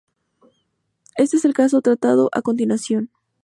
Este 1.15 1.37
es 1.37 1.45
el 1.45 1.53
caso 1.53 1.79
tratado 1.83 2.31
a 2.33 2.41
continuación. 2.41 3.11